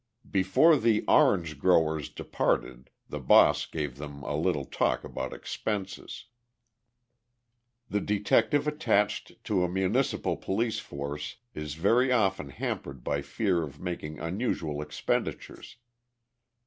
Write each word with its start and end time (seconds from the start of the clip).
Before 0.31 0.77
the 0.77 1.05
"Orange 1.07 1.59
Growers" 1.59 2.09
departed, 2.09 2.89
the 3.07 3.19
"boss" 3.19 3.67
gave 3.67 3.97
them 3.97 4.23
a 4.23 4.35
little 4.35 4.65
talk 4.65 5.03
about 5.03 5.31
expenses. 5.31 6.25
The 7.87 7.99
detective 8.01 8.67
attached 8.67 9.33
to 9.43 9.63
a 9.63 9.69
municipal 9.69 10.37
police 10.37 10.79
force 10.79 11.35
is 11.53 11.75
very 11.75 12.11
often 12.11 12.49
hampered 12.49 13.03
by 13.03 13.21
fear 13.21 13.61
of 13.61 13.79
making 13.79 14.17
unusual 14.19 14.81
expenditures. 14.81 15.77